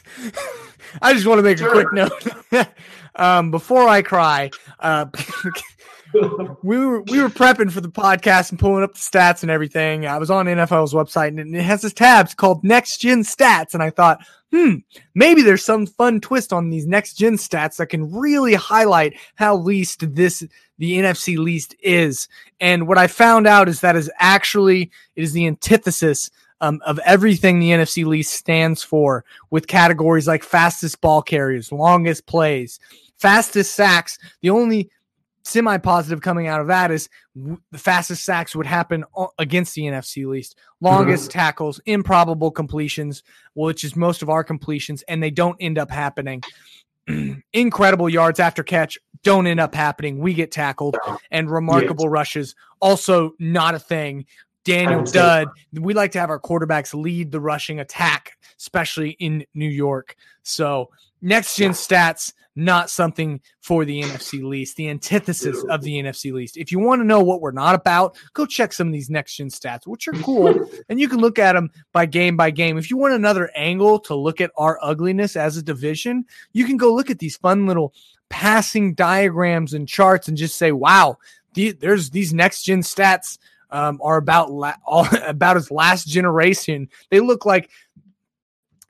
[1.02, 1.68] I just want to make sure.
[1.68, 2.68] a quick note.
[3.16, 5.06] um, before I cry, uh,
[6.64, 10.06] we were we were prepping for the podcast and pulling up the stats and everything.
[10.06, 13.82] I was on NFL's website and it has this tab called Next Gen Stats, and
[13.82, 14.76] I thought, hmm,
[15.16, 19.56] maybe there's some fun twist on these next gen stats that can really highlight how
[19.56, 20.44] least this
[20.78, 22.28] the NFC least is.
[22.60, 26.30] And what I found out is that is actually it is the antithesis
[26.62, 32.26] um, of everything the NFC least stands for, with categories like fastest ball carriers, longest
[32.26, 32.80] plays,
[33.18, 34.18] fastest sacks.
[34.42, 34.90] The only
[35.44, 39.04] semi positive coming out of that is w- the fastest sacks would happen
[39.38, 41.40] against the NFC least, longest mm-hmm.
[41.40, 46.42] tackles, improbable completions, which is most of our completions, and they don't end up happening.
[47.54, 50.20] Incredible yards after catch don't end up happening.
[50.20, 50.98] We get tackled,
[51.32, 52.12] and remarkable yes.
[52.12, 54.26] rushes also not a thing.
[54.64, 59.68] Daniel Dud, we like to have our quarterbacks lead the rushing attack, especially in New
[59.68, 60.16] York.
[60.44, 60.90] So,
[61.24, 66.58] next gen stats not something for the NFC least, the antithesis of the NFC least.
[66.58, 69.36] If you want to know what we're not about, go check some of these next
[69.36, 72.78] gen stats, which are cool, and you can look at them by game by game.
[72.78, 76.78] If you want another angle to look at our ugliness as a division, you can
[76.78, 77.94] go look at these fun little
[78.30, 81.18] passing diagrams and charts and just say, wow,
[81.54, 83.38] the, there's these next gen stats
[83.72, 86.88] um, are about la- all, about as last generation.
[87.10, 87.70] They look like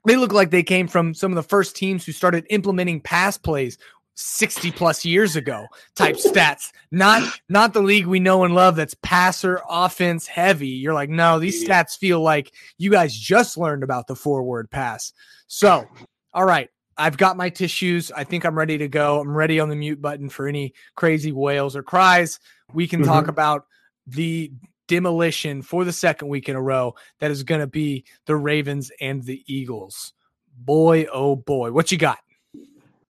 [0.04, 3.38] they look like they came from some of the first teams who started implementing pass
[3.38, 3.78] plays
[4.16, 6.72] 60 plus years ago type stats.
[6.90, 10.68] Not not the league we know and love that's passer offense heavy.
[10.68, 15.12] You're like no these stats feel like you guys just learned about the forward pass.
[15.46, 15.86] So
[16.32, 16.70] all right.
[16.96, 18.12] I've got my tissues.
[18.12, 19.20] I think i'm ready to go.
[19.20, 22.38] I'm ready on the mute button for any crazy wails or cries.
[22.72, 23.10] We can mm-hmm.
[23.10, 23.66] talk about
[24.06, 24.52] the
[24.86, 28.90] demolition for the second week in a row that is going to be the Ravens
[29.00, 30.12] and the Eagles.
[30.56, 32.18] Boy, oh boy, what you got?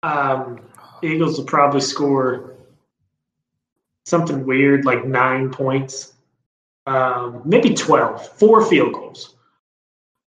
[0.04, 0.62] Um,
[1.02, 2.56] Eagles will probably score
[4.06, 6.14] something weird like nine points,
[6.88, 9.36] um, maybe 12, four field goals.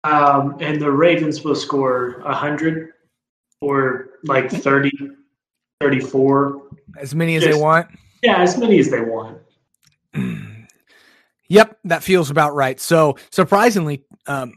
[0.04, 2.92] Um, and the Ravens will score 100
[3.60, 4.90] or like 30,
[5.80, 6.62] 34.
[6.98, 7.88] As many as Just, they want?
[8.22, 9.38] Yeah, as many as they want.
[11.84, 12.80] That feels about right.
[12.80, 14.54] So surprisingly, um,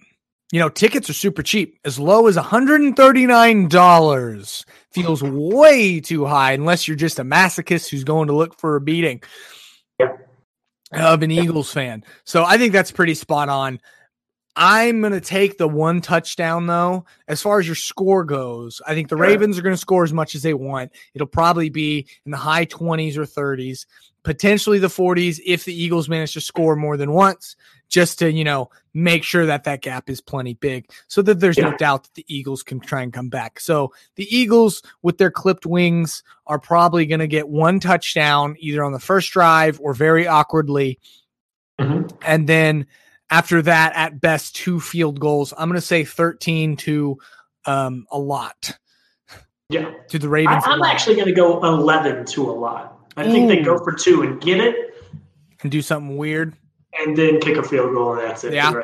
[0.52, 4.66] you know, tickets are super cheap, as low as $139.
[4.92, 8.82] Feels way too high unless you're just a masochist who's going to look for a
[8.82, 9.22] beating
[10.94, 12.06] of an Eagles fan.
[12.24, 13.82] So I think that's pretty spot on.
[14.56, 17.06] I'm going to take the one touchdown, though.
[17.28, 20.14] As far as your score goes, I think the Ravens are going to score as
[20.14, 20.94] much as they want.
[21.14, 23.86] It'll probably be in the high 20s or 30s
[24.28, 27.56] potentially the 40s if the Eagles manage to score more than once,
[27.88, 31.58] just to, you know, make sure that that gap is plenty big so that there's
[31.58, 31.70] yeah.
[31.70, 33.58] no doubt that the Eagles can try and come back.
[33.58, 38.84] So the Eagles, with their clipped wings, are probably going to get one touchdown either
[38.84, 41.00] on the first drive or very awkwardly.
[41.80, 42.14] Mm-hmm.
[42.22, 42.86] And then
[43.30, 45.54] after that, at best, two field goals.
[45.58, 47.18] I'm going to say 13 to
[47.64, 48.78] um, a lot.
[49.70, 49.94] Yeah.
[50.10, 50.66] To the Ravens.
[50.68, 52.97] I, am actually going to go 11 to a lot.
[53.18, 54.96] I think they go for two and get it,
[55.62, 56.56] and do something weird,
[56.94, 58.54] and then kick a field goal, and that's it.
[58.54, 58.82] Yeah.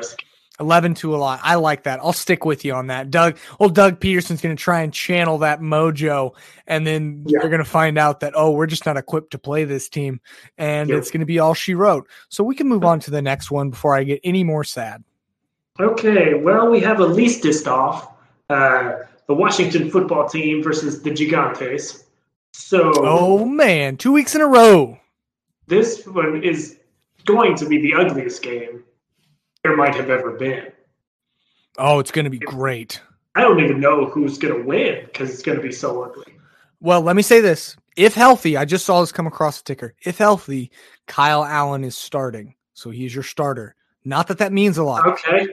[0.60, 1.40] 11 to a lot.
[1.42, 1.98] I like that.
[2.00, 3.10] I'll stick with you on that.
[3.10, 6.32] Doug, old Doug Pederson's going to try and channel that mojo,
[6.66, 7.40] and then yeah.
[7.40, 10.20] they're going to find out that, oh, we're just not equipped to play this team,
[10.56, 10.98] and yep.
[10.98, 12.08] it's going to be all she wrote.
[12.28, 15.02] So we can move on to the next one before I get any more sad.
[15.80, 16.34] Okay.
[16.34, 18.12] Well, we have a least off
[18.48, 18.92] uh,
[19.26, 22.03] the Washington football team versus the Gigantes.
[22.56, 24.96] So, oh man, two weeks in a row.
[25.66, 26.78] This one is
[27.26, 28.84] going to be the ugliest game
[29.64, 30.70] there might have ever been.
[31.78, 33.02] Oh, it's going to be great.
[33.34, 36.32] I don't even know who's going to win because it's going to be so ugly.
[36.78, 37.76] Well, let me say this.
[37.96, 39.94] If healthy, I just saw this come across the ticker.
[40.04, 40.70] If healthy,
[41.08, 42.54] Kyle Allen is starting.
[42.72, 43.74] So he's your starter.
[44.04, 45.04] Not that that means a lot.
[45.08, 45.48] Okay.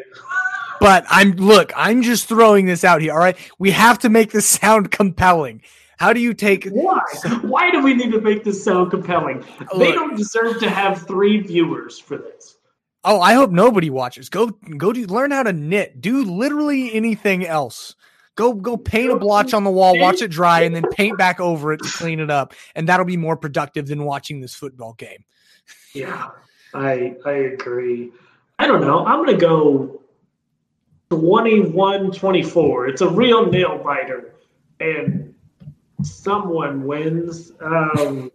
[0.80, 3.14] but I'm look, I'm just throwing this out here.
[3.14, 3.38] All right.
[3.58, 5.64] We have to make this sound compelling.
[6.02, 6.68] How do you take?
[6.70, 7.00] Why?
[7.44, 9.46] Why do we need to make this sound compelling?
[9.60, 12.58] Look, they don't deserve to have three viewers for this.
[13.04, 14.28] Oh, I hope nobody watches.
[14.28, 16.02] Go go do learn how to knit.
[16.02, 17.96] Do literally anything else.
[18.34, 21.40] Go go paint a blotch on the wall, watch it dry, and then paint back
[21.40, 22.56] over it to clean it up.
[22.74, 25.24] And that'll be more productive than watching this football game.
[25.94, 26.30] Yeah,
[26.74, 28.12] I I agree.
[28.58, 29.06] I don't know.
[29.06, 30.02] I'm gonna go
[31.12, 32.90] 21-24.
[32.90, 34.34] It's a real nail biter.
[34.80, 35.20] And
[36.04, 37.52] someone wins.
[37.62, 38.32] Um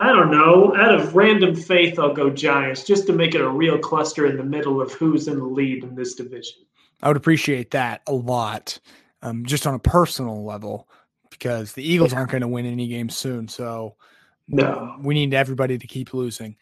[0.00, 0.74] I don't know.
[0.76, 4.38] Out of random faith, I'll go Giants just to make it a real cluster in
[4.38, 6.62] the middle of who's in the lead in this division.
[7.02, 8.78] I would appreciate that a lot,
[9.22, 10.88] um, just on a personal level,
[11.28, 13.46] because the Eagles aren't going to win any games soon.
[13.48, 13.96] So
[14.48, 16.56] no, we need everybody to keep losing.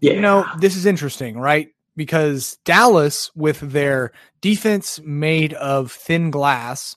[0.00, 0.12] Yeah.
[0.12, 1.68] You know, this is interesting, right?
[1.96, 6.96] Because Dallas, with their defense made of thin glass,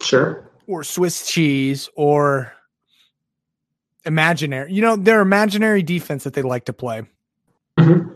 [0.00, 2.52] sure, or Swiss cheese, or
[4.04, 7.02] imaginary, you know, their imaginary defense that they like to play,
[7.78, 8.12] mm-hmm.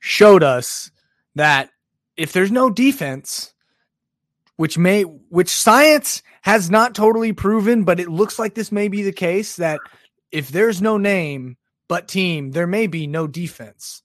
[0.00, 0.90] showed us
[1.34, 1.70] that
[2.16, 3.52] if there's no defense,
[4.56, 9.02] which may which science has not totally proven, but it looks like this may be
[9.02, 9.80] the case that
[10.30, 11.56] if there's no name
[11.88, 14.02] but team, there may be no defense.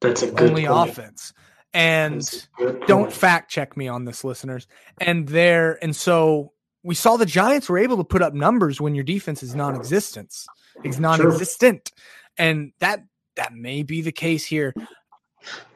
[0.00, 0.90] That's a good only point.
[0.90, 1.32] offense.
[1.74, 2.46] And
[2.86, 4.66] don't fact check me on this, listeners.
[5.00, 6.51] And there, and so
[6.82, 10.34] we saw the Giants were able to put up numbers when your defense is non-existent.
[10.82, 11.92] It's non-existent.
[12.38, 13.04] And that
[13.36, 14.74] that may be the case here.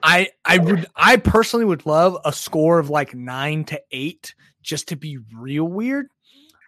[0.03, 4.89] I I would I personally would love a score of like nine to eight just
[4.89, 6.09] to be real weird.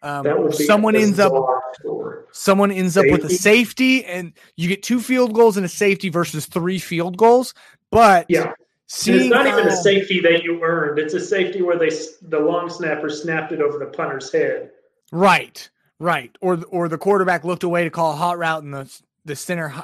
[0.02, 1.32] Um, someone ends up
[1.74, 2.26] score.
[2.32, 3.10] someone ends safety?
[3.10, 6.78] up with a safety, and you get two field goals and a safety versus three
[6.78, 7.54] field goals.
[7.90, 8.52] But yeah,
[8.88, 10.98] it's not even a safety that you earned.
[10.98, 11.90] It's a safety where they
[12.22, 14.70] the long snapper snapped it over the punter's head.
[15.12, 19.00] Right, right, or or the quarterback looked away to call a hot route, and the
[19.26, 19.74] the center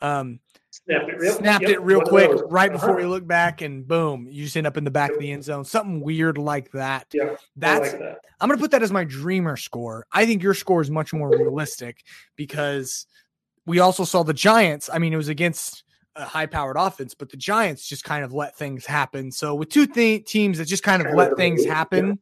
[0.00, 0.38] um,
[0.70, 2.78] snapped it real, snapped yep, it real quick right uh-huh.
[2.78, 5.32] before he looked back, and boom, you just end up in the back of the
[5.32, 5.64] end zone.
[5.64, 7.06] Something weird like that.
[7.12, 7.92] Yeah, that's.
[7.92, 8.18] Like that.
[8.40, 10.06] I'm gonna put that as my dreamer score.
[10.12, 12.04] I think your score is much more realistic
[12.36, 13.06] because
[13.66, 14.90] we also saw the Giants.
[14.92, 15.83] I mean, it was against
[16.16, 19.32] a high-powered offense, but the Giants just kind of let things happen.
[19.32, 22.14] So with two th- teams that just kind of let things happen, yeah.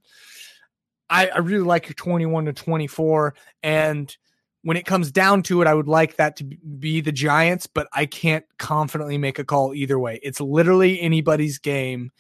[1.10, 4.16] I, I really like your 21 to 24 and
[4.62, 7.88] when it comes down to it, I would like that to be the Giants, but
[7.92, 10.20] I can't confidently make a call either way.
[10.22, 12.12] It's literally anybody's game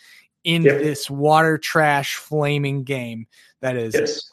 [0.44, 0.80] in yep.
[0.80, 3.26] this water trash flaming game
[3.60, 3.94] that is.
[3.94, 4.30] Yes.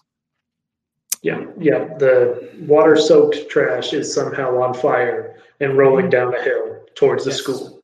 [1.22, 1.98] Yeah, yeah.
[1.98, 6.32] The water soaked trash is somehow on fire and rolling mm-hmm.
[6.32, 7.40] down a hill towards the yes.
[7.40, 7.82] school.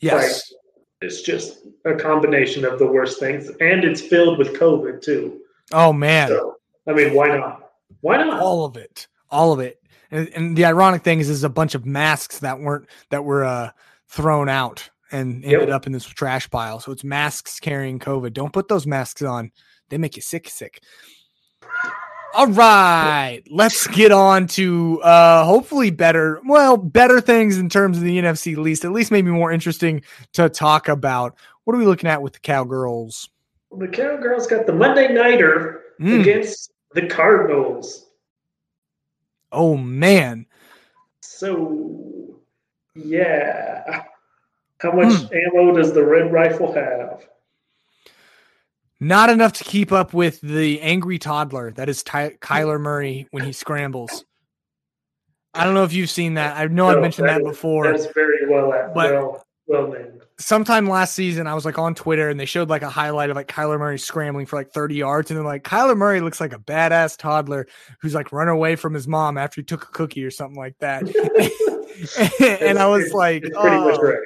[0.00, 0.22] Yes.
[0.22, 0.58] Like,
[1.00, 3.48] it's just a combination of the worst things.
[3.60, 5.40] And it's filled with COVID too.
[5.72, 6.28] Oh, man.
[6.28, 6.56] So,
[6.86, 7.72] I mean, why not?
[8.00, 8.40] Why not?
[8.40, 9.80] All of it all of it.
[10.10, 13.44] And, and the ironic thing is, is a bunch of masks that weren't that were
[13.44, 13.70] uh,
[14.08, 15.76] thrown out and ended yep.
[15.76, 16.80] up in this trash pile.
[16.80, 18.32] So it's masks carrying COVID.
[18.32, 19.52] Don't put those masks on;
[19.90, 20.82] they make you sick, sick.
[22.34, 28.04] All right, let's get on to uh hopefully better, well, better things in terms of
[28.04, 30.02] the NFC least, at least maybe more interesting
[30.34, 31.36] to talk about.
[31.64, 33.28] What are we looking at with the Cowgirls?
[33.76, 36.20] The Cowgirls got the Monday Nighter mm.
[36.20, 38.06] against the Cardinals.
[39.52, 40.46] Oh man.
[41.20, 42.38] So
[42.94, 44.04] yeah.
[44.80, 45.34] How much hmm.
[45.34, 47.26] ammo does the red rifle have?
[49.00, 53.44] Not enough to keep up with the angry toddler that is Ty- Kyler Murray when
[53.44, 54.24] he scrambles.
[55.54, 56.56] I don't know if you've seen that.
[56.56, 57.84] I know no, I've mentioned that, that is, before.
[57.84, 61.94] That's very well, at, but well, well named sometime last season, I was like on
[61.94, 64.94] Twitter and they showed like a highlight of like Kyler Murray scrambling for like 30
[64.94, 65.30] yards.
[65.30, 67.66] And they're like, Kyler Murray looks like a badass toddler
[68.00, 70.78] who's like run away from his mom after he took a cookie or something like
[70.78, 71.02] that.
[72.40, 74.18] and I was like, oh, right.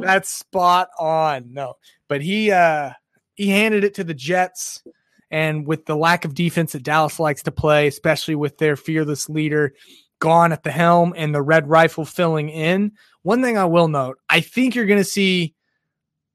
[0.00, 1.52] that's spot on.
[1.52, 1.74] No,
[2.08, 2.92] but he, uh,
[3.38, 4.82] he handed it to the Jets.
[5.30, 9.28] And with the lack of defense that Dallas likes to play, especially with their fearless
[9.28, 9.74] leader
[10.18, 14.18] gone at the helm and the red rifle filling in, one thing I will note,
[14.28, 15.54] I think you're going to see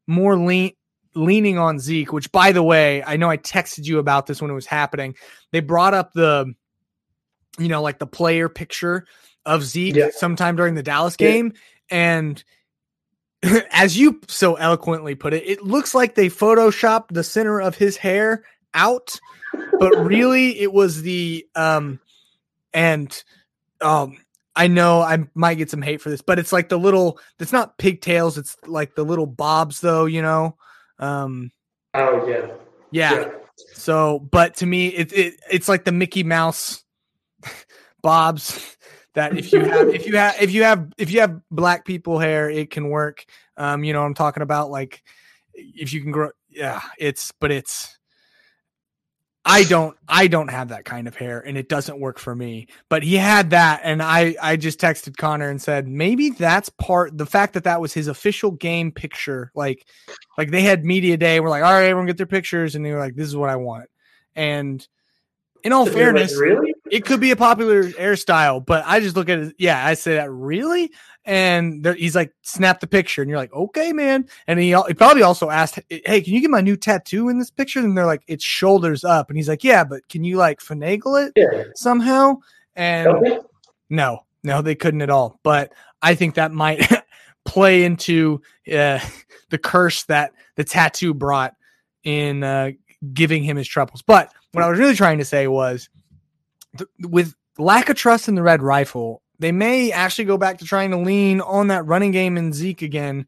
[0.08, 0.72] more lean
[1.16, 4.50] leaning on Zeke, which by the way, I know I texted you about this when
[4.50, 5.16] it was happening.
[5.52, 6.54] They brought up the
[7.60, 9.06] you know, like the player picture
[9.46, 10.10] of Zeke yeah.
[10.12, 11.52] sometime during the Dallas game
[11.92, 11.98] yeah.
[11.98, 12.44] and
[13.72, 17.98] as you so eloquently put it, it looks like they photoshopped the center of his
[17.98, 19.20] hair out,
[19.80, 22.00] but really it was the um
[22.74, 23.24] and
[23.82, 24.18] um
[24.56, 27.20] I know I might get some hate for this, but it's like the little.
[27.40, 28.38] It's not pigtails.
[28.38, 30.06] It's like the little bobs, though.
[30.06, 30.58] You know.
[31.00, 31.52] Um,
[31.96, 32.52] oh yeah.
[32.92, 33.14] yeah.
[33.14, 33.30] yeah.
[33.74, 36.84] So, but to me, it's it, it's like the Mickey Mouse
[38.04, 38.78] bobs
[39.14, 42.20] that if you have if you have if you have if you have black people
[42.20, 43.26] hair, it can work.
[43.58, 45.04] Um, you know, I'm talking about like
[45.54, 46.30] if you can grow.
[46.50, 47.98] Yeah, it's but it's
[49.46, 52.68] I don't I don't have that kind of hair and it doesn't work for me.
[52.90, 57.18] But he had that and I I just texted Connor and said maybe that's part
[57.18, 59.86] the fact that that was his official game picture like
[60.38, 62.92] like they had media day we're like all right everyone get their pictures and they
[62.92, 63.90] were like this is what I want.
[64.36, 64.86] And
[65.64, 66.73] in all fairness, like, really?
[66.94, 69.56] It could be a popular hairstyle, but I just look at it.
[69.58, 70.92] Yeah, I say that really,
[71.26, 74.28] and there, he's like, snap the picture, and you're like, okay, man.
[74.46, 77.50] And he, he probably also asked, hey, can you get my new tattoo in this
[77.50, 77.80] picture?
[77.80, 81.26] And they're like, it's shoulders up, and he's like, yeah, but can you like finagle
[81.26, 81.64] it yeah.
[81.74, 82.36] somehow?
[82.76, 83.40] And okay.
[83.90, 85.40] no, no, they couldn't at all.
[85.42, 86.88] But I think that might
[87.44, 88.40] play into
[88.72, 89.00] uh,
[89.50, 91.56] the curse that the tattoo brought
[92.04, 92.70] in uh,
[93.14, 94.04] giving him his troubles.
[94.04, 95.90] But what I was really trying to say was,
[96.78, 100.66] th- with lack of trust in the red rifle, they may actually go back to
[100.66, 103.26] trying to lean on that running game in Zeke again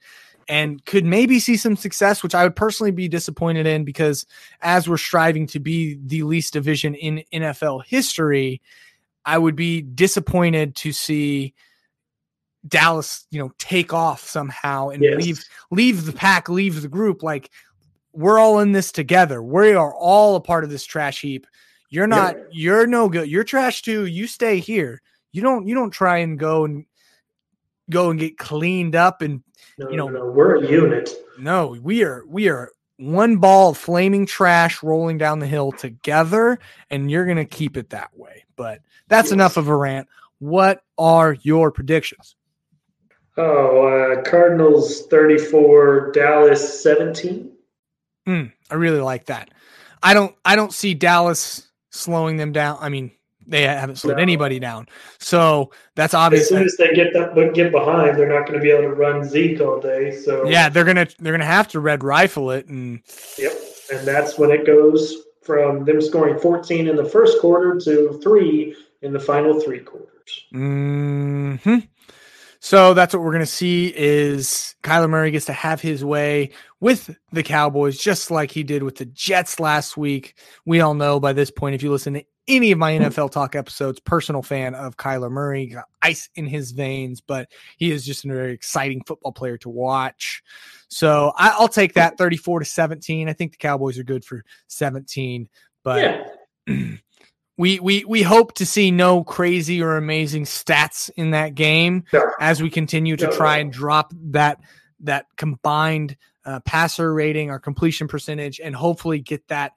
[0.47, 4.25] and could maybe see some success, which I would personally be disappointed in because
[4.61, 8.61] as we're striving to be the least division in NFL history,
[9.25, 11.55] I would be disappointed to see
[12.67, 15.17] Dallas, you know, take off somehow and yes.
[15.17, 17.23] leave leave the pack, leave the group.
[17.23, 17.49] Like
[18.13, 19.41] we're all in this together.
[19.41, 21.47] We are all a part of this trash heap.
[21.95, 23.29] You're not, you're no good.
[23.29, 24.05] You're trash too.
[24.05, 25.01] You stay here.
[25.31, 26.85] You don't, you don't try and go and
[27.89, 29.43] go and get cleaned up and
[29.77, 31.09] no, you know no, we're a unit.
[31.39, 36.59] No, we are we are one ball of flaming trash rolling down the hill together,
[36.89, 38.45] and you're gonna keep it that way.
[38.55, 39.33] But that's yes.
[39.33, 40.07] enough of a rant.
[40.39, 42.35] What are your predictions?
[43.37, 47.51] Oh, uh, Cardinals 34, Dallas 17.
[48.27, 49.49] Mm, I really like that.
[50.01, 52.77] I don't I don't see Dallas slowing them down.
[52.79, 53.11] I mean,
[53.47, 54.21] they haven't slowed no.
[54.21, 54.87] anybody down.
[55.19, 56.43] So that's obvious.
[56.43, 58.95] As soon as they get that get behind, they're not going to be able to
[58.95, 60.15] run Zeke all day.
[60.15, 63.01] So yeah, they're gonna they're gonna have to red rifle it and
[63.37, 63.53] yep,
[63.91, 68.75] and that's when it goes from them scoring 14 in the first quarter to three
[69.03, 70.09] in the final three quarters.
[70.51, 71.55] Hmm.
[72.65, 76.49] So that's what we're going to see is Kyler Murray gets to have his way
[76.79, 80.39] with the Cowboys, just like he did with the Jets last week.
[80.65, 83.55] We all know by this point, if you listen to any of my NFL talk
[83.55, 88.25] episodes, personal fan of Kyler Murray, got ice in his veins, but he is just
[88.25, 90.41] a very exciting football player to watch.
[90.87, 93.29] So I, will take that 34 to 17.
[93.29, 95.49] I think the Cowboys are good for 17,
[95.83, 96.25] but
[96.67, 96.95] yeah.
[97.57, 102.03] we we we hope to see no crazy or amazing stats in that game
[102.39, 104.59] as we continue to try and drop that
[105.01, 109.73] that combined uh, passer rating or completion percentage and hopefully get that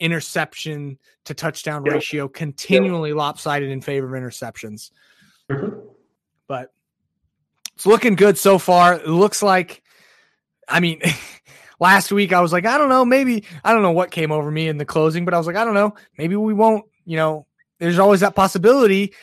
[0.00, 4.90] interception to touchdown ratio continually lopsided in favor of interceptions.
[5.50, 5.78] Mm-hmm.
[6.48, 6.72] But
[7.74, 8.94] it's looking good so far.
[8.94, 9.82] It looks like
[10.68, 11.00] I mean
[11.80, 14.50] last week I was like, I don't know, maybe I don't know what came over
[14.50, 17.16] me in the closing, but I was like, I don't know, maybe we won't, you
[17.16, 17.46] know,
[17.78, 19.14] there's always that possibility.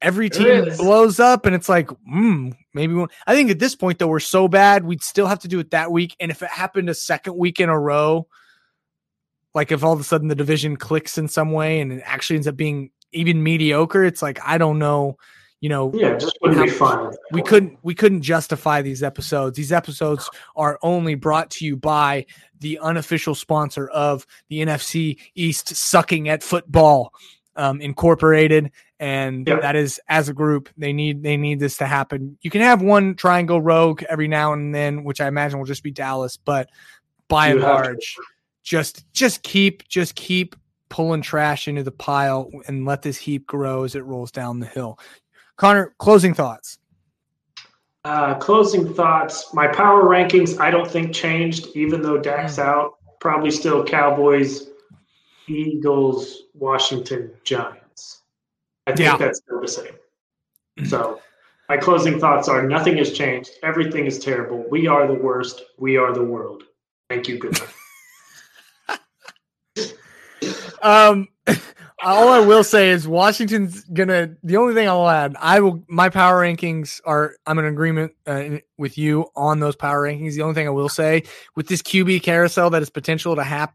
[0.00, 3.98] Every team blows up and it's like, hmm, maybe we I think at this point
[3.98, 6.16] though, we're so bad, we'd still have to do it that week.
[6.20, 8.28] And if it happened a second week in a row,
[9.54, 12.36] like if all of a sudden the division clicks in some way and it actually
[12.36, 15.16] ends up being even mediocre, it's like I don't know
[15.64, 19.72] you know yeah just wouldn't be fun we couldn't we couldn't justify these episodes these
[19.72, 22.26] episodes are only brought to you by
[22.60, 27.14] the unofficial sponsor of the nfc east sucking at football
[27.56, 32.36] um, incorporated and that is as a group they need they need this to happen
[32.42, 35.58] you can have one try and go rogue every now and then which i imagine
[35.58, 36.68] will just be dallas but
[37.28, 38.22] by you and large to.
[38.62, 40.56] just just keep just keep
[40.94, 44.66] pulling trash into the pile and let this heap grow as it rolls down the
[44.66, 44.96] hill.
[45.56, 46.78] Connor, closing thoughts.
[48.04, 49.54] Uh, closing thoughts.
[49.54, 52.64] My power rankings, I don't think changed, even though Dak's mm.
[52.64, 52.94] out.
[53.20, 54.68] Probably still Cowboys,
[55.46, 58.22] Eagles, Washington, Giants.
[58.86, 59.16] I think yeah.
[59.16, 59.94] that's still the same.
[60.86, 61.20] So
[61.68, 63.52] my closing thoughts are nothing has changed.
[63.62, 64.64] Everything is terrible.
[64.70, 65.62] We are the worst.
[65.78, 66.64] We are the world.
[67.08, 67.38] Thank you.
[67.38, 67.58] Good
[69.78, 69.94] night.
[70.82, 71.28] um,
[72.04, 74.36] all I will say is Washington's gonna.
[74.42, 75.82] The only thing I'll add, I will.
[75.88, 77.34] My power rankings are.
[77.46, 80.34] I'm in agreement uh, with you on those power rankings.
[80.34, 81.24] The only thing I will say
[81.56, 83.72] with this QB carousel that is potential to have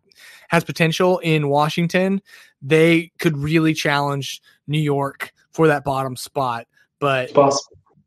[0.50, 2.22] has potential in Washington,
[2.62, 6.68] they could really challenge New York for that bottom spot.
[7.00, 7.32] But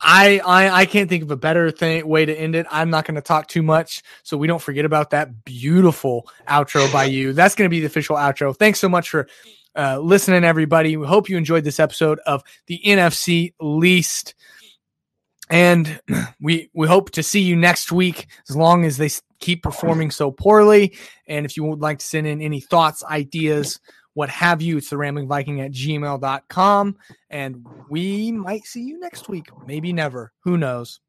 [0.01, 2.66] I, I I can't think of a better thing way to end it.
[2.70, 6.93] I'm not going to talk too much, so we don't forget about that beautiful outro
[6.93, 7.33] by you.
[7.33, 8.57] That's going to be the official outro.
[8.57, 9.29] Thanks so much for
[9.77, 10.97] uh, listening, everybody.
[10.97, 14.35] We hope you enjoyed this episode of the NFC Least.
[15.51, 16.01] And
[16.41, 19.11] we we hope to see you next week as long as they
[19.41, 20.97] keep performing so poorly.
[21.27, 23.81] And if you would like to send in any thoughts, ideas,
[24.14, 26.97] what have you, it's the rambling viking at gmail.com.
[27.31, 29.47] And we might see you next week.
[29.66, 30.33] Maybe never.
[30.41, 31.01] Who knows?